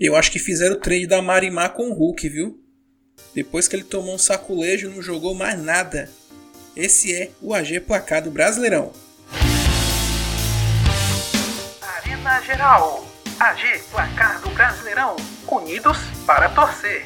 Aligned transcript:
Eu 0.00 0.16
acho 0.16 0.32
que 0.32 0.38
fizeram 0.38 0.76
o 0.76 0.78
trade 0.78 1.06
da 1.06 1.20
Marimar 1.20 1.74
com 1.74 1.90
o 1.90 1.92
Hulk, 1.92 2.26
viu? 2.26 2.58
Depois 3.34 3.68
que 3.68 3.76
ele 3.76 3.84
tomou 3.84 4.14
um 4.14 4.18
saculejo, 4.18 4.88
não 4.88 5.02
jogou 5.02 5.34
mais 5.34 5.60
nada. 5.62 6.08
Esse 6.74 7.14
é 7.14 7.30
o 7.42 7.52
AG 7.52 7.80
Placado 7.80 8.30
Brasileirão. 8.30 8.94
Arena 11.82 12.40
Geral. 12.40 13.06
AG 13.38 13.82
Placar 13.90 14.40
do 14.40 14.48
Brasileirão. 14.48 15.16
Unidos 15.46 15.98
para 16.26 16.48
torcer. 16.48 17.04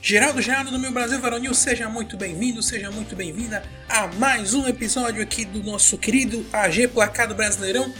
Geraldo 0.00 0.40
Geraldo 0.40 0.70
do 0.70 0.78
meu 0.78 0.92
Brasil 0.92 1.20
Varonil, 1.20 1.54
seja 1.54 1.88
muito 1.88 2.16
bem-vindo, 2.16 2.62
seja 2.62 2.92
muito 2.92 3.16
bem-vinda 3.16 3.64
a 3.88 4.06
mais 4.06 4.54
um 4.54 4.68
episódio 4.68 5.20
aqui 5.20 5.44
do 5.44 5.60
nosso 5.64 5.98
querido 5.98 6.46
AG 6.52 6.86
Placado 6.86 7.34
Brasileirão 7.34 7.92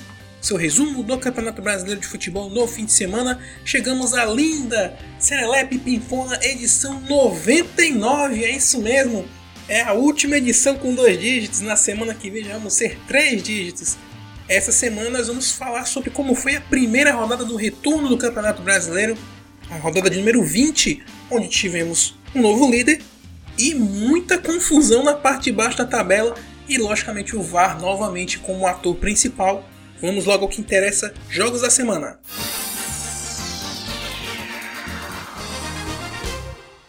seu 0.46 0.56
resumo 0.56 1.02
do 1.02 1.18
Campeonato 1.18 1.60
Brasileiro 1.60 2.00
de 2.00 2.06
Futebol 2.06 2.48
no 2.48 2.68
fim 2.68 2.84
de 2.84 2.92
semana, 2.92 3.40
chegamos 3.64 4.14
à 4.14 4.24
linda 4.24 4.96
Serelepe 5.18 5.76
Pimpona 5.76 6.38
edição 6.40 7.00
99, 7.00 8.44
é 8.44 8.56
isso 8.56 8.80
mesmo. 8.80 9.26
É 9.68 9.82
a 9.82 9.92
última 9.92 10.36
edição 10.36 10.76
com 10.76 10.94
dois 10.94 11.18
dígitos, 11.18 11.60
na 11.62 11.74
semana 11.74 12.14
que 12.14 12.30
vem 12.30 12.44
já 12.44 12.52
vamos 12.52 12.74
ser 12.74 12.96
três 13.08 13.42
dígitos. 13.42 13.96
Essa 14.48 14.70
semana 14.70 15.10
nós 15.10 15.26
vamos 15.26 15.50
falar 15.50 15.84
sobre 15.84 16.10
como 16.10 16.36
foi 16.36 16.54
a 16.54 16.60
primeira 16.60 17.12
rodada 17.12 17.44
do 17.44 17.56
retorno 17.56 18.08
do 18.08 18.16
Campeonato 18.16 18.62
Brasileiro, 18.62 19.18
a 19.68 19.76
rodada 19.78 20.08
de 20.08 20.18
número 20.18 20.44
20, 20.44 21.02
onde 21.28 21.48
tivemos 21.48 22.16
um 22.32 22.40
novo 22.40 22.70
líder 22.70 23.02
e 23.58 23.74
muita 23.74 24.38
confusão 24.38 25.02
na 25.02 25.14
parte 25.14 25.46
de 25.46 25.52
baixo 25.52 25.78
da 25.78 25.84
tabela. 25.84 26.36
E 26.68 26.78
logicamente 26.78 27.34
o 27.34 27.42
VAR 27.42 27.80
novamente 27.80 28.38
como 28.38 28.66
ator 28.66 28.94
principal 28.96 29.64
Vamos 30.00 30.24
logo 30.24 30.44
ao 30.44 30.48
que 30.48 30.60
interessa: 30.60 31.12
jogos 31.30 31.62
da 31.62 31.70
semana. 31.70 32.18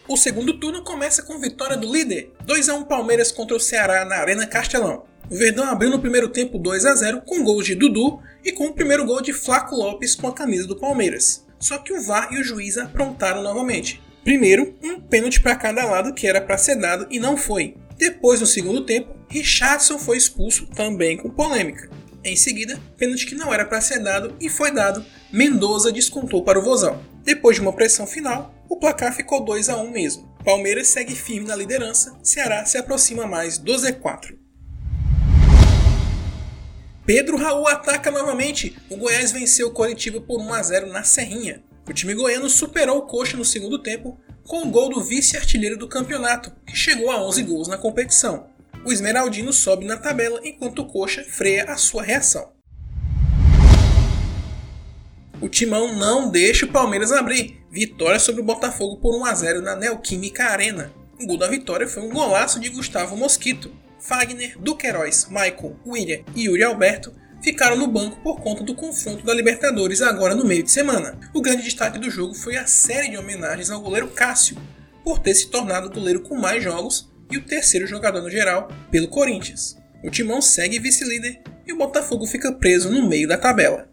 O 0.07 0.15
segundo 0.15 0.57
turno 0.57 0.83
começa 0.83 1.21
com 1.21 1.39
vitória 1.39 1.75
do 1.75 1.91
líder, 1.91 2.31
2 2.45 2.69
a 2.69 2.75
1 2.75 2.85
Palmeiras 2.85 3.31
contra 3.31 3.55
o 3.55 3.59
Ceará 3.59 4.05
na 4.05 4.15
Arena 4.15 4.47
Castelão. 4.47 5.03
O 5.29 5.35
Verdão 5.35 5.65
abriu 5.65 5.89
no 5.89 5.99
primeiro 5.99 6.29
tempo 6.29 6.57
2 6.57 6.85
a 6.85 6.95
0 6.95 7.21
com 7.25 7.43
gols 7.43 7.65
de 7.65 7.75
Dudu 7.75 8.21
e 8.43 8.53
com 8.53 8.67
o 8.67 8.73
primeiro 8.73 9.05
gol 9.05 9.21
de 9.21 9.33
Flaco 9.33 9.75
Lopes 9.75 10.15
com 10.15 10.27
a 10.27 10.33
camisa 10.33 10.65
do 10.65 10.79
Palmeiras. 10.79 11.45
Só 11.59 11.77
que 11.77 11.91
o 11.91 12.01
VAR 12.01 12.31
e 12.31 12.39
o 12.39 12.43
juiz 12.43 12.77
aprontaram 12.77 13.43
novamente. 13.43 14.01
Primeiro, 14.23 14.75
um 14.81 15.01
pênalti 15.01 15.41
para 15.41 15.55
cada 15.55 15.83
lado 15.85 16.13
que 16.13 16.27
era 16.27 16.39
para 16.39 16.57
ser 16.57 16.75
dado 16.75 17.07
e 17.09 17.19
não 17.19 17.35
foi. 17.35 17.75
Depois, 17.97 18.39
no 18.39 18.45
segundo 18.45 18.85
tempo, 18.85 19.15
Richardson 19.29 19.97
foi 19.97 20.17
expulso 20.17 20.67
também 20.67 21.17
com 21.17 21.29
polêmica. 21.29 21.89
Em 22.27 22.35
seguida, 22.35 22.77
pênalti 22.97 23.25
que 23.25 23.35
não 23.35 23.53
era 23.53 23.63
para 23.63 23.79
ser 23.79 23.99
dado 23.99 24.35
e 24.37 24.49
foi 24.49 24.69
dado, 24.69 25.05
Mendoza 25.31 25.93
descontou 25.93 26.43
para 26.43 26.59
o 26.59 26.61
Vozão. 26.61 27.01
Depois 27.23 27.55
de 27.55 27.61
uma 27.61 27.71
pressão 27.71 28.05
final, 28.05 28.53
o 28.67 28.75
placar 28.75 29.15
ficou 29.15 29.45
2 29.45 29.69
a 29.69 29.77
1 29.77 29.89
mesmo. 29.89 30.27
Palmeiras 30.43 30.89
segue 30.89 31.15
firme 31.15 31.47
na 31.47 31.55
liderança, 31.55 32.19
Ceará 32.21 32.65
se 32.65 32.77
aproxima 32.77 33.25
mais 33.25 33.57
do 33.57 33.71
Z4. 33.71 34.37
Pedro 37.05 37.37
Raul 37.37 37.65
ataca 37.65 38.11
novamente. 38.11 38.77
O 38.89 38.97
Goiás 38.97 39.31
venceu 39.31 39.69
o 39.69 39.71
Coritiba 39.71 40.19
por 40.19 40.41
1 40.41 40.53
a 40.53 40.61
0 40.63 40.87
na 40.87 41.05
Serrinha. 41.05 41.63
O 41.87 41.93
time 41.93 42.13
goiano 42.13 42.49
superou 42.49 42.97
o 42.97 43.03
Coxa 43.03 43.37
no 43.37 43.45
segundo 43.45 43.81
tempo 43.81 44.19
com 44.45 44.63
o 44.63 44.69
gol 44.69 44.89
do 44.89 45.01
vice-artilheiro 45.01 45.77
do 45.77 45.87
campeonato, 45.87 46.51
que 46.65 46.75
chegou 46.75 47.09
a 47.09 47.25
11 47.25 47.43
gols 47.43 47.67
na 47.69 47.77
competição 47.77 48.56
o 48.85 48.91
Esmeraldino 48.91 49.51
sobe 49.51 49.85
na 49.85 49.97
tabela 49.97 50.39
enquanto 50.43 50.79
o 50.79 50.85
Coxa 50.85 51.23
freia 51.23 51.65
a 51.65 51.77
sua 51.77 52.03
reação. 52.03 52.51
O 55.39 55.47
Timão 55.47 55.95
não 55.95 56.29
deixa 56.29 56.65
o 56.65 56.71
Palmeiras 56.71 57.11
abrir. 57.11 57.61
Vitória 57.69 58.19
sobre 58.19 58.41
o 58.41 58.45
Botafogo 58.45 58.97
por 58.97 59.15
1 59.19 59.25
a 59.25 59.35
0 59.35 59.61
na 59.61 59.75
Neoquímica 59.75 60.45
Arena. 60.45 60.91
O 61.19 61.27
gol 61.27 61.37
da 61.37 61.47
vitória 61.47 61.87
foi 61.87 62.03
um 62.03 62.09
golaço 62.09 62.59
de 62.59 62.69
Gustavo 62.69 63.15
Mosquito. 63.15 63.71
Fagner, 63.99 64.57
Duqueiroz, 64.59 65.27
Michael, 65.29 65.75
William 65.85 66.23
e 66.35 66.45
Yuri 66.45 66.63
Alberto 66.63 67.13
ficaram 67.41 67.75
no 67.75 67.87
banco 67.87 68.19
por 68.21 68.41
conta 68.41 68.63
do 68.63 68.73
confronto 68.73 69.23
da 69.23 69.33
Libertadores 69.33 70.01
agora 70.01 70.33
no 70.33 70.45
meio 70.45 70.63
de 70.63 70.71
semana. 70.71 71.19
O 71.33 71.41
grande 71.41 71.63
destaque 71.63 71.99
do 71.99 72.09
jogo 72.09 72.33
foi 72.33 72.55
a 72.57 72.65
série 72.65 73.09
de 73.09 73.17
homenagens 73.17 73.69
ao 73.69 73.81
goleiro 73.81 74.07
Cássio, 74.07 74.57
por 75.03 75.19
ter 75.19 75.35
se 75.35 75.47
tornado 75.47 75.87
o 75.87 75.91
goleiro 75.91 76.21
com 76.21 76.35
mais 76.35 76.63
jogos 76.63 77.09
e 77.31 77.37
o 77.37 77.41
terceiro 77.43 77.87
jogador 77.87 78.21
no 78.21 78.29
geral 78.29 78.67
pelo 78.91 79.07
Corinthians. 79.07 79.77
O 80.03 80.09
Timão 80.09 80.41
segue 80.41 80.79
vice-líder 80.79 81.41
e 81.65 81.73
o 81.73 81.77
Botafogo 81.77 82.25
fica 82.25 82.51
preso 82.51 82.89
no 82.89 83.07
meio 83.07 83.27
da 83.27 83.37
tabela. 83.37 83.89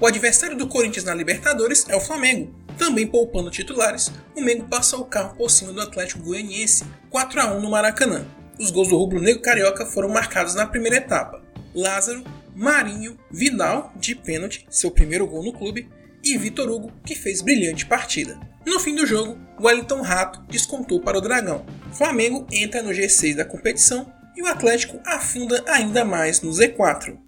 O 0.00 0.06
adversário 0.06 0.56
do 0.56 0.68
Corinthians 0.68 1.04
na 1.04 1.14
Libertadores 1.14 1.86
é 1.88 1.96
o 1.96 2.00
Flamengo. 2.00 2.54
Também 2.76 3.06
poupando 3.06 3.50
titulares, 3.50 4.10
o 4.36 4.40
Mengo 4.40 4.68
passou 4.68 5.00
o 5.00 5.06
carro 5.06 5.36
por 5.36 5.50
cima 5.50 5.72
do 5.72 5.80
Atlético 5.80 6.22
Goianiense 6.22 6.84
4 7.08 7.40
a 7.40 7.54
1 7.54 7.60
no 7.60 7.70
Maracanã. 7.70 8.26
Os 8.58 8.70
gols 8.70 8.88
do 8.88 8.96
rubro-negro 8.96 9.40
carioca 9.40 9.86
foram 9.86 10.08
marcados 10.08 10.54
na 10.54 10.66
primeira 10.66 10.96
etapa. 10.96 11.42
Lázaro, 11.74 12.22
Marinho, 12.54 13.18
Vidal, 13.30 13.92
de 13.96 14.14
pênalti, 14.14 14.66
seu 14.68 14.90
primeiro 14.90 15.26
gol 15.26 15.42
no 15.42 15.52
clube, 15.52 15.88
e 16.24 16.38
Vitor 16.38 16.70
Hugo, 16.70 16.92
que 17.04 17.14
fez 17.14 17.42
brilhante 17.42 17.84
partida. 17.84 18.40
No 18.64 18.80
fim 18.80 18.94
do 18.94 19.04
jogo, 19.04 19.38
Wellington 19.60 20.00
Rato 20.00 20.42
descontou 20.48 21.00
para 21.00 21.18
o 21.18 21.20
Dragão. 21.20 21.66
Flamengo 21.92 22.46
entra 22.50 22.82
no 22.82 22.90
G6 22.90 23.36
da 23.36 23.44
competição 23.44 24.10
e 24.34 24.42
o 24.42 24.46
Atlético 24.46 24.98
afunda 25.04 25.62
ainda 25.68 26.04
mais 26.04 26.40
no 26.40 26.50
Z4. 26.50 27.18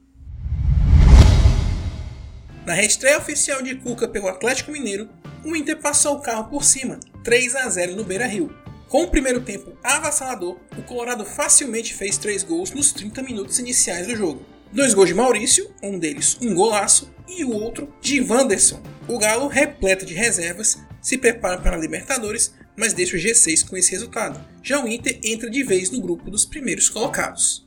Na 2.64 2.72
reestreia 2.72 3.18
oficial 3.18 3.62
de 3.62 3.76
Cuca 3.76 4.08
pelo 4.08 4.28
Atlético 4.28 4.72
Mineiro, 4.72 5.08
o 5.44 5.54
Inter 5.54 5.78
passou 5.78 6.16
o 6.16 6.20
carro 6.20 6.48
por 6.50 6.64
cima, 6.64 6.98
3 7.22 7.54
a 7.54 7.68
0 7.68 7.94
no 7.94 8.02
Beira-Rio. 8.02 8.52
Com 8.88 9.02
o 9.02 9.10
primeiro 9.10 9.40
tempo 9.40 9.76
avassalador, 9.84 10.58
o 10.76 10.82
Colorado 10.82 11.24
facilmente 11.24 11.94
fez 11.94 12.16
três 12.16 12.42
gols 12.42 12.72
nos 12.72 12.92
30 12.92 13.22
minutos 13.22 13.58
iniciais 13.58 14.06
do 14.06 14.16
jogo. 14.16 14.55
Dois 14.76 14.92
gols 14.92 15.08
de 15.08 15.14
Maurício, 15.14 15.70
um 15.82 15.98
deles 15.98 16.36
um 16.38 16.54
golaço, 16.54 17.10
e 17.26 17.42
o 17.46 17.50
outro 17.50 17.90
de 17.98 18.20
Wanderson. 18.20 18.78
O 19.08 19.18
Galo, 19.18 19.48
repleto 19.48 20.04
de 20.04 20.12
reservas, 20.12 20.76
se 21.00 21.16
prepara 21.16 21.58
para 21.58 21.76
a 21.78 21.80
Libertadores, 21.80 22.52
mas 22.76 22.92
deixa 22.92 23.16
o 23.16 23.18
G6 23.18 23.66
com 23.66 23.74
esse 23.74 23.92
resultado. 23.92 24.38
Já 24.62 24.84
o 24.84 24.86
Inter 24.86 25.18
entra 25.24 25.48
de 25.48 25.62
vez 25.62 25.90
no 25.90 25.98
grupo 25.98 26.30
dos 26.30 26.44
primeiros 26.44 26.90
colocados. 26.90 27.66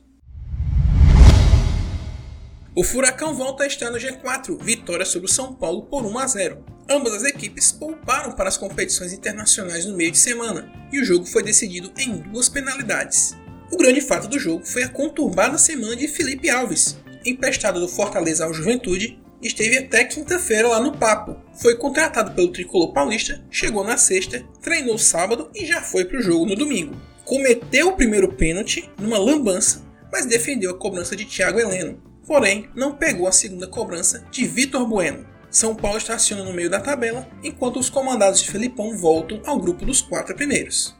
O 2.76 2.84
Furacão 2.84 3.34
volta 3.34 3.64
a 3.64 3.66
estar 3.66 3.90
no 3.90 3.98
G4, 3.98 4.62
vitória 4.62 5.04
sobre 5.04 5.28
o 5.28 5.32
São 5.32 5.52
Paulo 5.52 5.86
por 5.86 6.06
1 6.06 6.16
a 6.16 6.26
0. 6.28 6.64
Ambas 6.88 7.14
as 7.14 7.24
equipes 7.24 7.72
pouparam 7.72 8.36
para 8.36 8.48
as 8.48 8.56
competições 8.56 9.12
internacionais 9.12 9.84
no 9.84 9.96
meio 9.96 10.12
de 10.12 10.18
semana, 10.18 10.70
e 10.92 11.00
o 11.00 11.04
jogo 11.04 11.26
foi 11.26 11.42
decidido 11.42 11.92
em 11.98 12.18
duas 12.18 12.48
penalidades. 12.48 13.34
O 13.70 13.76
grande 13.76 14.00
fato 14.00 14.28
do 14.28 14.38
jogo 14.38 14.66
foi 14.66 14.82
a 14.82 14.88
conturbada 14.88 15.56
semana 15.56 15.94
de 15.94 16.08
Felipe 16.08 16.50
Alves, 16.50 16.98
emprestado 17.24 17.78
do 17.80 17.88
Fortaleza 17.88 18.44
ao 18.44 18.52
Juventude 18.52 19.18
esteve 19.42 19.78
até 19.78 20.04
quinta-feira 20.04 20.68
lá 20.68 20.80
no 20.80 20.96
Papo. 20.96 21.36
Foi 21.54 21.76
contratado 21.76 22.32
pelo 22.32 22.52
tricolor 22.52 22.92
paulista, 22.92 23.42
chegou 23.50 23.84
na 23.84 23.96
sexta, 23.96 24.44
treinou 24.60 24.98
sábado 24.98 25.50
e 25.54 25.64
já 25.64 25.80
foi 25.80 26.04
para 26.04 26.18
o 26.18 26.22
jogo 26.22 26.46
no 26.46 26.56
domingo. 26.56 26.96
Cometeu 27.24 27.88
o 27.88 27.96
primeiro 27.96 28.32
pênalti 28.32 28.90
numa 29.00 29.18
lambança, 29.18 29.84
mas 30.12 30.26
defendeu 30.26 30.70
a 30.72 30.78
cobrança 30.78 31.14
de 31.14 31.24
Thiago 31.24 31.58
Heleno. 31.60 32.02
Porém, 32.26 32.68
não 32.74 32.96
pegou 32.96 33.26
a 33.26 33.32
segunda 33.32 33.66
cobrança 33.66 34.24
de 34.30 34.46
Vitor 34.46 34.86
Bueno. 34.86 35.26
São 35.50 35.74
Paulo 35.74 35.98
estaciona 35.98 36.44
no 36.44 36.52
meio 36.52 36.70
da 36.70 36.80
tabela, 36.80 37.28
enquanto 37.42 37.78
os 37.78 37.90
comandados 37.90 38.40
de 38.40 38.50
Felipão 38.50 38.96
voltam 38.96 39.42
ao 39.44 39.58
grupo 39.58 39.84
dos 39.84 40.00
quatro 40.00 40.34
primeiros. 40.34 40.99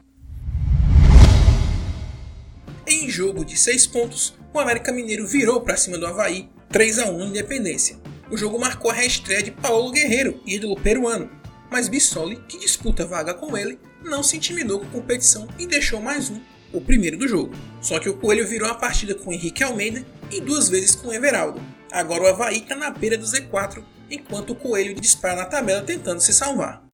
Em 2.90 3.08
jogo 3.08 3.44
de 3.44 3.56
seis 3.56 3.86
pontos, 3.86 4.34
o 4.52 4.58
América 4.58 4.92
Mineiro 4.92 5.26
virou 5.26 5.60
para 5.60 5.76
cima 5.76 5.96
do 5.96 6.06
Havaí 6.06 6.50
3 6.70 6.98
a 6.98 7.10
1 7.10 7.26
Independência 7.26 8.10
o 8.30 8.36
jogo 8.36 8.58
marcou 8.58 8.90
a 8.90 8.94
reestreia 8.94 9.42
de 9.42 9.50
Paulo 9.50 9.90
Guerreiro, 9.90 10.40
ídolo 10.46 10.76
peruano, 10.76 11.28
mas 11.68 11.88
Bissoli, 11.88 12.36
que 12.48 12.58
disputa 12.58 13.04
vaga 13.04 13.34
com 13.34 13.56
ele, 13.56 13.78
não 14.04 14.22
se 14.22 14.36
intimidou 14.36 14.78
com 14.78 14.86
a 14.86 14.90
competição 14.90 15.48
e 15.58 15.66
deixou 15.66 16.00
mais 16.00 16.30
um, 16.30 16.40
o 16.72 16.80
primeiro 16.80 17.16
do 17.16 17.26
jogo. 17.26 17.52
Só 17.82 17.98
que 17.98 18.08
o 18.08 18.16
Coelho 18.16 18.46
virou 18.46 18.68
a 18.68 18.74
partida 18.74 19.14
com 19.16 19.32
Henrique 19.32 19.64
Almeida 19.64 20.06
e 20.30 20.40
duas 20.40 20.68
vezes 20.68 20.94
com 20.94 21.12
Everaldo. 21.12 21.60
Agora 21.90 22.22
o 22.22 22.26
Havaí 22.28 22.58
está 22.58 22.76
na 22.76 22.90
beira 22.90 23.18
do 23.18 23.24
Z4 23.24 23.82
enquanto 24.08 24.50
o 24.50 24.56
Coelho 24.56 24.94
dispara 24.94 25.36
na 25.36 25.44
tabela 25.44 25.82
tentando 25.82 26.20
se 26.20 26.32
salvar. 26.32 26.84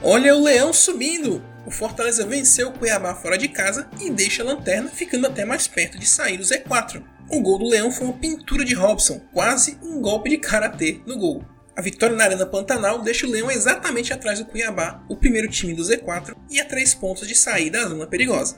Olha 0.00 0.34
o 0.36 0.44
Leão 0.44 0.72
subindo! 0.72 1.49
O 1.66 1.70
Fortaleza 1.70 2.26
venceu 2.26 2.68
o 2.68 2.72
Cuiabá 2.72 3.14
fora 3.14 3.36
de 3.36 3.48
casa 3.48 3.88
e 4.00 4.10
deixa 4.10 4.42
a 4.42 4.46
lanterna 4.46 4.88
ficando 4.88 5.26
até 5.26 5.44
mais 5.44 5.68
perto 5.68 5.98
de 5.98 6.06
sair 6.06 6.38
do 6.38 6.42
Z4. 6.42 7.02
O 7.28 7.40
gol 7.40 7.58
do 7.58 7.68
Leão 7.68 7.92
foi 7.92 8.06
uma 8.06 8.18
pintura 8.18 8.64
de 8.64 8.74
Robson, 8.74 9.20
quase 9.32 9.78
um 9.82 10.00
golpe 10.00 10.30
de 10.30 10.38
karatê 10.38 11.00
no 11.06 11.18
gol. 11.18 11.44
A 11.76 11.82
vitória 11.82 12.16
na 12.16 12.24
Arena 12.24 12.46
Pantanal 12.46 13.02
deixa 13.02 13.26
o 13.26 13.30
Leão 13.30 13.50
exatamente 13.50 14.12
atrás 14.12 14.38
do 14.38 14.46
Cuiabá, 14.46 15.04
o 15.08 15.16
primeiro 15.16 15.48
time 15.48 15.74
do 15.74 15.82
Z4, 15.82 16.34
e 16.50 16.58
a 16.58 16.64
três 16.64 16.94
pontos 16.94 17.28
de 17.28 17.34
sair 17.34 17.70
da 17.70 17.86
zona 17.86 18.06
perigosa. 18.06 18.56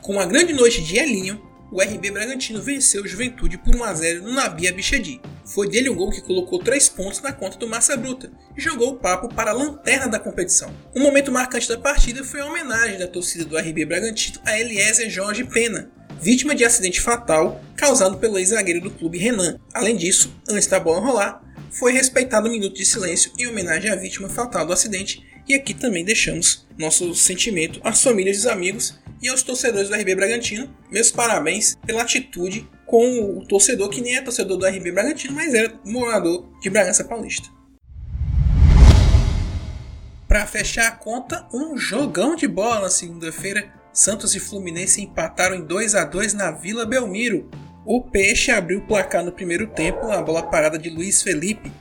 Com 0.00 0.12
uma 0.12 0.24
grande 0.24 0.52
noite 0.52 0.82
de 0.82 0.96
Elinho, 0.96 1.42
o 1.70 1.82
RB 1.82 2.12
Bragantino 2.12 2.62
venceu 2.62 3.02
o 3.02 3.08
Juventude 3.08 3.58
por 3.58 3.74
1 3.74 3.84
a 3.84 3.92
0 3.92 4.22
no 4.22 4.32
Nabi 4.32 4.68
Abichedi. 4.68 5.20
Foi 5.46 5.68
dele 5.68 5.88
o 5.88 5.94
gol 5.94 6.10
que 6.10 6.20
colocou 6.20 6.58
3 6.58 6.88
pontos 6.88 7.22
na 7.22 7.32
conta 7.32 7.56
do 7.56 7.68
Massa 7.68 7.96
Bruta 7.96 8.32
e 8.56 8.60
jogou 8.60 8.90
o 8.90 8.96
papo 8.96 9.28
para 9.32 9.52
a 9.52 9.54
lanterna 9.54 10.08
da 10.08 10.18
competição. 10.18 10.74
Um 10.94 11.00
momento 11.00 11.30
marcante 11.30 11.68
da 11.68 11.78
partida 11.78 12.24
foi 12.24 12.40
a 12.40 12.46
homenagem 12.46 12.98
da 12.98 13.06
torcida 13.06 13.44
do 13.44 13.56
RB 13.56 13.84
Bragantino 13.84 14.40
a 14.44 14.58
Eliezer 14.58 15.08
Jorge 15.08 15.44
Pena, 15.44 15.88
vítima 16.20 16.52
de 16.52 16.64
acidente 16.64 17.00
fatal 17.00 17.60
causado 17.76 18.18
pelo 18.18 18.38
ex-zagueiro 18.38 18.80
do 18.80 18.90
clube 18.90 19.18
Renan. 19.18 19.56
Além 19.72 19.96
disso, 19.96 20.34
antes 20.48 20.66
da 20.66 20.80
bola 20.80 21.00
rolar, 21.00 21.40
foi 21.70 21.92
respeitado 21.92 22.48
um 22.48 22.52
minuto 22.52 22.74
de 22.74 22.84
silêncio 22.84 23.30
em 23.38 23.46
homenagem 23.46 23.90
à 23.90 23.94
vítima 23.94 24.28
fatal 24.28 24.66
do 24.66 24.72
acidente 24.72 25.24
e 25.48 25.54
aqui 25.54 25.72
também 25.72 26.04
deixamos 26.04 26.66
nosso 26.76 27.14
sentimento 27.14 27.80
às 27.84 28.02
famílias 28.02 28.38
e 28.38 28.40
os 28.40 28.46
amigos 28.46 28.98
e 29.22 29.28
aos 29.28 29.44
torcedores 29.44 29.88
do 29.88 29.94
RB 29.94 30.16
Bragantino. 30.16 30.74
Meus 30.90 31.12
parabéns 31.12 31.76
pela 31.86 32.02
atitude 32.02 32.68
com 32.86 33.38
o 33.38 33.44
torcedor 33.44 33.88
que 33.90 34.00
nem 34.00 34.16
é 34.16 34.22
torcedor 34.22 34.56
do 34.56 34.66
RB 34.66 34.92
Bragantino, 34.92 35.34
mas 35.34 35.52
era 35.52 35.74
morador 35.84 36.46
de 36.62 36.70
Bragança 36.70 37.04
Paulista. 37.04 37.48
Para 40.28 40.46
fechar 40.46 40.88
a 40.88 40.92
conta, 40.92 41.46
um 41.52 41.76
jogão 41.76 42.36
de 42.36 42.46
bola 42.46 42.82
na 42.82 42.90
segunda-feira. 42.90 43.72
Santos 43.92 44.34
e 44.34 44.40
Fluminense 44.40 45.00
empataram 45.00 45.56
em 45.56 45.64
2 45.64 45.94
a 45.94 46.04
2 46.04 46.34
na 46.34 46.50
Vila 46.50 46.84
Belmiro. 46.84 47.48
O 47.84 48.02
Peixe 48.02 48.50
abriu 48.50 48.80
o 48.80 48.86
placar 48.86 49.24
no 49.24 49.32
primeiro 49.32 49.66
tempo, 49.68 50.10
a 50.10 50.20
bola 50.20 50.42
parada 50.42 50.78
de 50.78 50.90
Luiz 50.90 51.22
Felipe, 51.22 51.72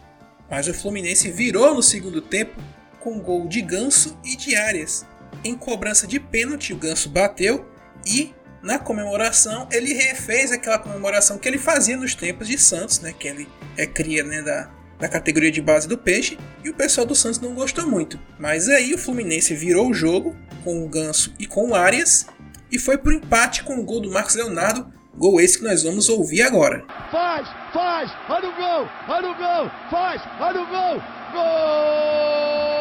mas 0.49 0.67
o 0.67 0.73
Fluminense 0.73 1.29
virou 1.31 1.73
no 1.73 1.83
segundo 1.83 2.21
tempo 2.21 2.55
com 2.99 3.19
gol 3.19 3.47
de 3.47 3.61
Ganso 3.61 4.17
e 4.23 4.35
de 4.35 4.55
Arias. 4.55 5.05
Em 5.43 5.55
cobrança 5.55 6.07
de 6.07 6.19
pênalti, 6.19 6.73
o 6.73 6.77
Ganso 6.77 7.09
bateu 7.09 7.65
e 8.05 8.33
na 8.65 8.79
comemoração 8.79 9.69
ele 9.71 9.93
refez 9.93 10.51
aquela 10.51 10.79
comemoração 10.79 11.37
que 11.37 11.47
ele 11.47 11.59
fazia 11.59 11.95
nos 11.95 12.15
tempos 12.15 12.47
de 12.47 12.57
Santos, 12.57 12.99
né, 12.99 13.13
que 13.17 13.27
ele 13.27 13.47
é 13.77 13.85
cria 13.85 14.23
né, 14.23 14.41
da, 14.41 14.71
da 14.99 15.07
categoria 15.07 15.51
de 15.51 15.61
base 15.61 15.87
do 15.87 15.97
Peixe, 15.97 16.37
e 16.63 16.69
o 16.69 16.73
pessoal 16.73 17.05
do 17.05 17.13
Santos 17.13 17.39
não 17.39 17.53
gostou 17.53 17.85
muito. 17.85 18.19
Mas 18.39 18.67
aí 18.67 18.91
o 18.93 18.97
Fluminense 18.97 19.53
virou 19.53 19.89
o 19.89 19.93
jogo 19.93 20.35
com 20.63 20.83
o 20.83 20.89
Ganso 20.89 21.31
e 21.39 21.45
com 21.45 21.69
o 21.69 21.75
Arias 21.75 22.25
e 22.71 22.79
foi 22.79 22.97
por 22.97 23.13
empate 23.13 23.63
com 23.63 23.77
o 23.77 23.83
gol 23.83 24.01
do 24.01 24.11
Marcos 24.11 24.33
Leonardo, 24.33 24.91
gol 25.13 25.39
esse 25.39 25.59
que 25.59 25.63
nós 25.63 25.83
vamos 25.83 26.09
ouvir 26.09 26.41
agora. 26.41 26.83
Faz, 27.11 27.47
faz, 27.71 28.11
olha 28.27 28.49
o 28.49 28.55
gol, 28.55 28.89
olha 29.07 29.29
o 29.29 29.35
gol, 29.35 29.71
faz, 29.91 30.21
olha 30.39 30.61
o 30.61 30.65
gol, 30.65 31.03
gol! 31.33 32.74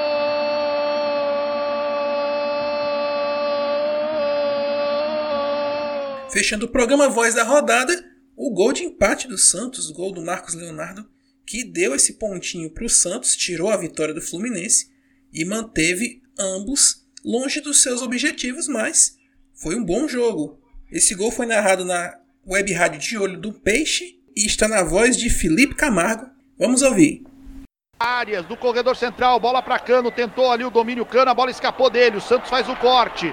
Fechando 6.34 6.66
o 6.66 6.68
programa 6.68 7.08
Voz 7.08 7.32
da 7.32 7.44
Rodada, 7.44 8.04
o 8.36 8.52
gol 8.52 8.72
de 8.72 8.82
empate 8.82 9.28
do 9.28 9.38
Santos, 9.38 9.88
o 9.88 9.94
gol 9.94 10.10
do 10.10 10.20
Marcos 10.20 10.52
Leonardo, 10.52 11.08
que 11.46 11.62
deu 11.62 11.94
esse 11.94 12.14
pontinho 12.14 12.68
para 12.70 12.84
o 12.84 12.90
Santos, 12.90 13.36
tirou 13.36 13.70
a 13.70 13.76
vitória 13.76 14.12
do 14.12 14.20
Fluminense 14.20 14.90
e 15.32 15.44
manteve 15.44 16.24
ambos 16.36 17.06
longe 17.24 17.60
dos 17.60 17.84
seus 17.84 18.02
objetivos, 18.02 18.66
mas 18.66 19.16
foi 19.54 19.76
um 19.76 19.84
bom 19.84 20.08
jogo. 20.08 20.58
Esse 20.90 21.14
gol 21.14 21.30
foi 21.30 21.46
narrado 21.46 21.84
na 21.84 22.18
web 22.44 22.72
rádio 22.72 22.98
de 22.98 23.16
olho 23.16 23.40
do 23.40 23.52
Peixe 23.52 24.18
e 24.36 24.44
está 24.44 24.66
na 24.66 24.82
voz 24.82 25.16
de 25.16 25.30
Felipe 25.30 25.76
Camargo. 25.76 26.28
Vamos 26.58 26.82
ouvir. 26.82 27.22
Áreas 27.96 28.44
do 28.46 28.56
corredor 28.56 28.96
central, 28.96 29.38
bola 29.38 29.62
para 29.62 29.78
Cano, 29.78 30.10
tentou 30.10 30.50
ali 30.50 30.64
o 30.64 30.70
domínio 30.70 31.06
Cano, 31.06 31.30
a 31.30 31.34
bola 31.34 31.52
escapou 31.52 31.88
dele, 31.88 32.16
o 32.16 32.20
Santos 32.20 32.50
faz 32.50 32.68
o 32.68 32.74
corte. 32.74 33.32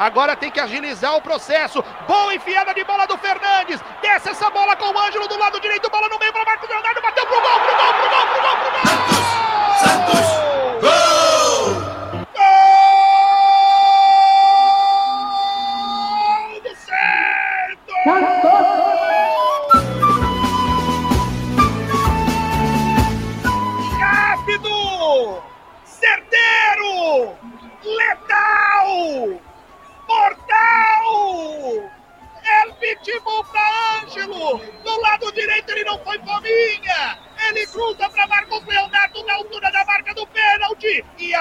Agora 0.00 0.34
tem 0.34 0.50
que 0.50 0.58
agilizar 0.58 1.14
o 1.14 1.20
processo. 1.20 1.84
Boa 2.08 2.34
enfiada 2.34 2.72
de 2.72 2.82
bola 2.84 3.06
do 3.06 3.18
Fernandes. 3.18 3.78
Desce 4.00 4.30
essa 4.30 4.48
bola 4.48 4.74
com 4.74 4.86
o 4.86 4.98
Ângelo 4.98 5.28
do 5.28 5.36
lado 5.36 5.60
direito. 5.60 5.90
Bola 5.90 6.08
no 6.08 6.18
meio 6.18 6.32
para 6.32 6.42
Marcos 6.42 6.70
Leonardo. 6.70 7.02
Bateu 7.02 7.26
pro 7.26 7.38
gol, 7.38 7.60
pro 7.60 7.76
gol, 7.76 7.92
pro 7.92 8.08
gol, 8.08 8.26
pro 8.26 8.40
gol, 8.40 8.56
pro 8.56 8.70
gol. 8.70 8.80
Santos! 9.78 10.24
Santos! 10.24 10.39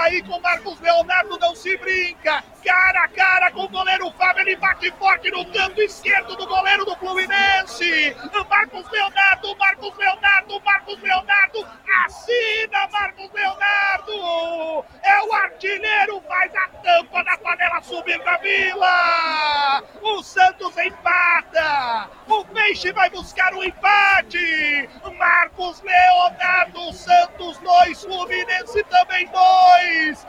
Aí 0.10 0.24
com 0.24 0.40
Marcos 0.40 0.80
Leonardo 0.80 1.38
não 1.38 1.56
se 1.56 1.78
brinca! 1.78 2.44
Cara 2.64 3.04
a 3.04 3.08
cara 3.08 3.52
com 3.52 3.64
o 3.64 3.70
goleiro 3.70 4.12
Fábio, 4.12 4.42
ele 4.42 4.56
bate 4.58 4.92
forte 4.92 5.32
no 5.32 5.46
canto 5.52 5.82
esquerdo 5.82 6.36
do 6.36 6.48
goleiro 6.48 6.84
do 6.84 6.96
Fluminense! 6.96 8.16
Marcos 8.50 8.90
Leonardo, 8.92 9.56
Marcos 9.58 9.96
Leonardo, 9.98 10.62
Marcos 10.62 11.00
Leonardo! 11.00 11.68
Assina 12.06 12.88
Marcos 12.92 13.32
Leonardo! 13.32 14.86
É 15.04 15.22
o 15.24 15.34
artilheiro, 15.34 16.22
faz 16.28 16.54
a 16.56 16.68
tampa 16.84 17.24
da 17.24 17.38
panela 17.38 17.82
subir 17.82 18.20
pra 18.22 18.38
Vila! 18.38 19.84
O 20.02 20.24
Santos 20.24 20.78
empata! 20.78 21.79
Peixe 22.70 22.92
vai 22.92 23.10
buscar 23.10 23.52
o 23.56 23.64
empate! 23.64 24.38
Marcos 25.18 25.82
Leonardo, 25.82 26.94
Santos 26.94 27.58
2, 27.58 28.04
Fluminense 28.04 28.84
também 28.84 29.28
2! 29.32 30.20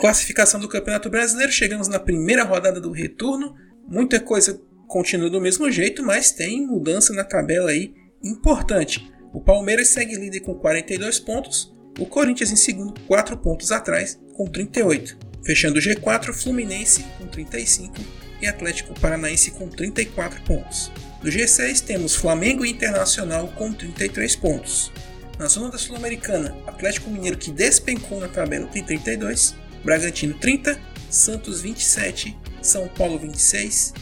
Classificação 0.00 0.58
do 0.58 0.68
Campeonato 0.68 1.08
Brasileiro, 1.08 1.52
chegamos 1.52 1.86
na 1.86 2.00
primeira 2.00 2.42
rodada 2.42 2.80
do 2.80 2.90
retorno. 2.90 3.54
Muita 3.86 4.18
coisa 4.18 4.60
continua 4.88 5.30
do 5.30 5.40
mesmo 5.40 5.70
jeito, 5.70 6.02
mas 6.04 6.32
tem 6.32 6.66
mudança 6.66 7.12
na 7.12 7.22
tabela 7.22 7.70
aí 7.70 7.94
importante. 8.20 9.12
O 9.32 9.40
Palmeiras 9.40 9.90
segue 9.90 10.16
líder 10.16 10.40
com 10.40 10.56
42 10.56 11.20
pontos, 11.20 11.72
o 12.00 12.06
Corinthians 12.06 12.50
em 12.50 12.56
segundo, 12.56 13.00
4 13.02 13.36
pontos 13.36 13.70
atrás, 13.70 14.20
com 14.34 14.44
38. 14.44 15.29
Fechando 15.44 15.78
o 15.78 15.82
G4, 15.82 16.32
Fluminense 16.32 17.04
com 17.18 17.26
35 17.26 17.94
e 18.40 18.46
Atlético 18.46 18.98
Paranaense 18.98 19.50
com 19.52 19.68
34 19.68 20.42
pontos. 20.42 20.90
No 21.22 21.30
G6 21.30 21.80
temos 21.80 22.14
Flamengo 22.14 22.64
e 22.64 22.70
Internacional 22.70 23.48
com 23.48 23.72
33 23.72 24.36
pontos. 24.36 24.90
Na 25.38 25.46
zona 25.46 25.70
da 25.70 25.78
Sul-Americana, 25.78 26.56
Atlético 26.66 27.10
Mineiro 27.10 27.38
que 27.38 27.50
despencou 27.50 28.20
na 28.20 28.28
tabela 28.28 28.66
tem 28.66 28.84
32, 28.84 29.54
Bragantino 29.82 30.34
30, 30.34 30.78
Santos 31.08 31.62
27, 31.62 32.36
São 32.60 32.86
Paulo 32.88 33.18
26, 33.18 33.94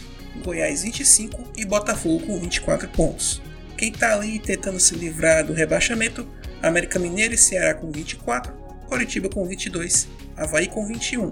Goiás 0.45 0.83
25 0.83 1.53
e 1.57 1.65
Botafogo 1.65 2.27
com 2.27 2.41
24 2.41 2.89
pontos. 2.89 3.41
Quem 3.77 3.93
está 3.93 4.15
ali 4.15 4.41
tentando 4.41 4.81
se 4.81 4.97
livrar 4.97 5.47
do 5.47 5.53
rebaixamento, 5.53 6.29
América 6.61 6.99
Mineiro 6.99 7.35
e 7.35 7.39
Ceará 7.39 7.75
com 7.75 7.91
24, 7.91 8.53
Coritiba 8.89 9.29
com 9.29 9.47
22, 9.47 10.09
Havaí 10.39 10.69
com 10.69 10.87
21. 10.87 11.29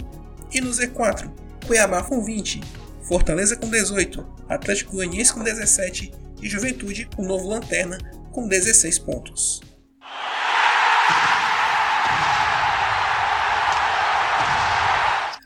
E 0.52 0.60
no 0.60 0.70
Z4, 0.70 1.30
Cuiabá 1.66 2.02
com 2.02 2.22
20, 2.22 2.60
Fortaleza 3.02 3.56
com 3.56 3.68
18, 3.68 4.26
Atlético 4.48 4.92
Goianiense 4.92 5.32
com 5.32 5.42
17 5.42 6.12
e 6.42 6.48
Juventude, 6.48 7.08
o 7.16 7.22
novo 7.22 7.48
lanterna, 7.48 7.98
com 8.32 8.46
16 8.46 8.98
pontos. 8.98 9.60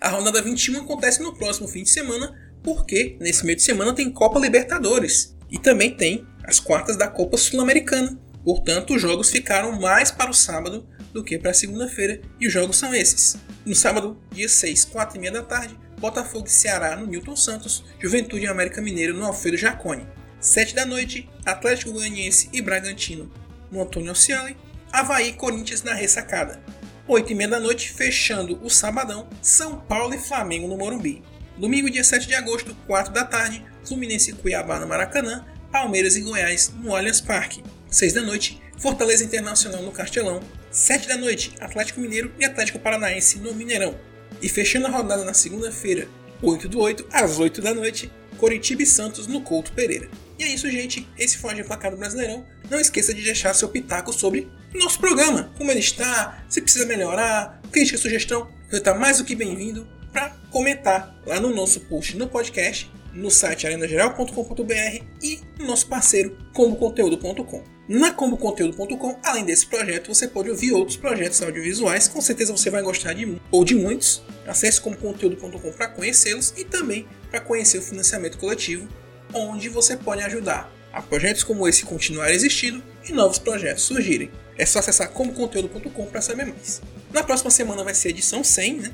A 0.01 0.09
rodada 0.09 0.41
21 0.41 0.81
acontece 0.81 1.23
no 1.23 1.35
próximo 1.35 1.69
fim 1.69 1.83
de 1.83 1.91
semana, 1.91 2.35
porque 2.63 3.17
nesse 3.21 3.45
meio 3.45 3.57
de 3.57 3.63
semana 3.63 3.95
tem 3.95 4.11
Copa 4.11 4.41
Libertadores 4.41 5.37
e 5.51 5.59
também 5.59 5.95
tem 5.95 6.27
as 6.45 6.59
quartas 6.59 6.97
da 6.97 7.07
Copa 7.07 7.37
Sul-Americana. 7.37 8.19
Portanto, 8.43 8.95
os 8.95 9.03
jogos 9.03 9.31
ficaram 9.31 9.79
mais 9.79 10.11
para 10.11 10.31
o 10.31 10.35
sábado 10.35 10.89
do 11.13 11.23
que 11.23 11.39
para 11.39 11.53
segunda-feira, 11.53 12.21
e 12.41 12.47
os 12.47 12.53
jogos 12.53 12.77
são 12.77 12.95
esses. 12.95 13.37
No 13.71 13.77
sábado, 13.77 14.21
dia 14.33 14.49
6, 14.49 14.87
4 14.87 15.17
e 15.17 15.21
meia 15.21 15.33
da 15.33 15.45
tarde, 15.45 15.79
Botafogo 16.01 16.49
e 16.49 16.51
Ceará 16.51 16.97
no 16.97 17.07
Newton 17.07 17.37
Santos, 17.37 17.85
Juventude 18.01 18.45
e 18.45 18.49
América 18.49 18.83
Mineiro 18.83 19.15
no 19.15 19.25
Alfredo 19.25 19.57
Jacone. 19.57 20.09
7 20.41 20.75
da 20.75 20.85
noite, 20.85 21.31
Atlético 21.47 21.93
Goianiense 21.93 22.49
e 22.53 22.61
Bragantino 22.61 23.31
no 23.71 23.81
Antônio 23.81 24.09
Alciali, 24.09 24.57
Havaí 24.91 25.29
e 25.29 25.33
Corinthians 25.35 25.85
na 25.85 25.95
Ressacada. 25.95 26.61
8 27.07 27.31
e 27.31 27.35
meia 27.37 27.49
da 27.49 27.61
noite, 27.61 27.93
fechando 27.93 28.59
o 28.61 28.69
sabadão, 28.69 29.29
São 29.41 29.79
Paulo 29.79 30.15
e 30.15 30.19
Flamengo 30.19 30.67
no 30.67 30.77
Morumbi. 30.77 31.23
Domingo, 31.57 31.89
dia 31.89 32.03
7 32.03 32.27
de 32.27 32.35
agosto, 32.35 32.75
4 32.89 33.13
da 33.13 33.25
tarde, 33.25 33.65
Fluminense 33.85 34.33
e 34.33 34.35
Cuiabá 34.35 34.81
no 34.81 34.89
Maracanã, 34.89 35.47
Palmeiras 35.71 36.17
e 36.17 36.23
Goiás 36.23 36.73
no 36.75 36.93
Allianz 36.93 37.21
Parque. 37.21 37.63
6 37.89 38.15
da 38.15 38.23
noite, 38.23 38.61
Fortaleza 38.79 39.23
Internacional 39.23 39.81
no 39.81 39.93
Castelão. 39.93 40.41
7 40.71 41.09
da 41.09 41.17
noite, 41.17 41.53
Atlético 41.61 42.01
Mineiro 42.01 42.33
e 42.39 42.45
Atlético 42.45 42.79
Paranaense 42.79 43.39
no 43.39 43.55
Mineirão. 43.55 43.99
E 44.41 44.49
fechando 44.49 44.87
a 44.87 44.91
rodada 44.91 45.25
na 45.25 45.35
segunda-feira, 45.35 46.09
8 46.43 46.69
do 46.69 46.79
8, 46.79 47.07
às 47.13 47.39
8 47.39 47.61
da 47.61 47.75
noite, 47.75 48.11
Coritiba 48.39 48.83
e 48.83 48.87
Santos 48.87 49.27
no 49.27 49.43
Couto 49.43 49.73
Pereira. 49.73 50.09
E 50.39 50.45
é 50.45 50.49
isso, 50.49 50.71
gente. 50.71 51.07
Esse 51.19 51.37
foi 51.37 51.53
o 51.53 51.57
de 51.57 51.65
Placado 51.65 51.97
Brasileirão. 51.97 52.47
Não 52.71 52.81
esqueça 52.81 53.13
de 53.13 53.23
deixar 53.23 53.53
seu 53.53 53.69
pitaco 53.69 54.13
sobre 54.13 54.49
nosso 54.75 54.99
programa, 54.99 55.53
como 55.59 55.71
ele 55.71 55.81
está, 55.81 56.43
se 56.49 56.63
precisa 56.63 56.87
melhorar, 56.87 57.61
crítica, 57.73 57.99
sugestão. 57.99 58.49
Você 58.69 58.79
está 58.79 58.95
mais 58.95 59.19
do 59.19 59.25
que 59.25 59.35
bem-vindo 59.35 59.87
para 60.13 60.31
comentar 60.51 61.15
lá 61.27 61.41
no 61.41 61.55
nosso 61.55 61.81
post 61.81 62.17
no 62.17 62.29
podcast, 62.29 62.91
no 63.13 63.31
site 63.31 63.67
arenageral.com.br 63.67 65.05
e 65.21 65.41
no 65.59 65.67
nosso 65.67 65.89
parceiro 65.89 66.39
comboconteúdo.com. 66.55 67.80
Na 67.93 68.13
comboconteúdo.com, 68.13 69.19
além 69.21 69.45
desse 69.45 69.67
projeto, 69.67 70.15
você 70.15 70.29
pode 70.29 70.49
ouvir 70.49 70.71
outros 70.71 70.97
projetos 70.97 71.43
audiovisuais, 71.43 72.07
com 72.07 72.21
certeza 72.21 72.57
você 72.57 72.71
vai 72.71 72.83
gostar 72.83 73.15
de 73.15 73.37
ou 73.51 73.65
de 73.65 73.75
muitos. 73.75 74.23
Acesse 74.47 74.81
comboconteúdo.com 74.81 75.73
para 75.73 75.89
conhecê-los 75.89 76.55
e 76.57 76.65
também 76.65 77.09
para 77.29 77.41
conhecer 77.41 77.79
o 77.79 77.83
financiamento 77.83 78.39
coletivo, 78.39 78.87
onde 79.35 79.69
você 79.69 79.97
pode 79.97 80.23
ajudar 80.23 80.73
a 80.93 81.03
projetos 81.03 81.43
como 81.43 81.67
esse 81.67 81.85
continuar 81.85 82.31
existindo 82.31 82.81
e 83.09 83.13
novos 83.13 83.41
projetos 83.41 83.83
surgirem. 83.83 84.31
É 84.57 84.65
só 84.65 84.79
acessar 84.79 85.11
comboconteúdo.com 85.11 86.07
para 86.07 86.21
saber 86.21 86.47
mais. 86.47 86.81
Na 87.13 87.25
próxima 87.25 87.51
semana 87.51 87.83
vai 87.83 87.93
ser 87.93 88.11
edição 88.11 88.45
100, 88.45 88.75
né? 88.75 88.93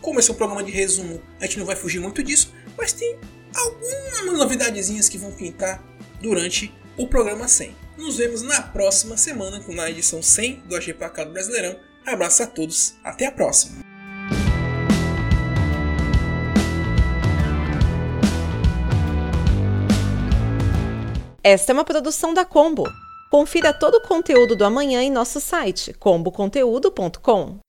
Como 0.00 0.20
esse 0.20 0.30
é 0.30 0.32
um 0.32 0.36
programa 0.36 0.64
de 0.64 0.72
resumo, 0.72 1.20
a 1.38 1.44
gente 1.44 1.58
não 1.58 1.66
vai 1.66 1.76
fugir 1.76 2.00
muito 2.00 2.22
disso, 2.22 2.50
mas 2.78 2.94
tem 2.94 3.18
algumas 3.54 4.38
novidadezinhas 4.38 5.06
que 5.06 5.18
vão 5.18 5.32
pintar 5.32 5.84
durante 6.22 6.72
o 6.98 7.06
programa 7.06 7.46
100. 7.46 7.74
Nos 7.96 8.16
vemos 8.16 8.42
na 8.42 8.60
próxima 8.60 9.16
semana 9.16 9.60
com 9.60 9.80
a 9.80 9.88
edição 9.88 10.20
100 10.20 10.64
do 10.66 10.76
AG 10.76 10.92
Placado 10.94 11.32
Brasileirão. 11.32 11.76
Abraço 12.04 12.42
a 12.42 12.46
todos, 12.46 12.96
até 13.04 13.26
a 13.26 13.32
próxima! 13.32 13.78
Esta 21.42 21.72
é 21.72 21.74
uma 21.74 21.84
produção 21.84 22.34
da 22.34 22.44
Combo. 22.44 22.84
Confira 23.30 23.72
todo 23.72 23.96
o 23.96 24.02
conteúdo 24.02 24.56
do 24.56 24.64
amanhã 24.64 25.02
em 25.02 25.10
nosso 25.10 25.40
site 25.40 25.94
comboconteúdo.com. 25.94 27.60